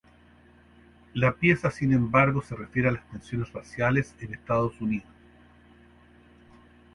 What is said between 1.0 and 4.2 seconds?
La pieza sin embargo, se refiere a las tensiones raciales